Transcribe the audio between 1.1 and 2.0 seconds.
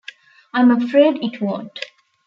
it won't.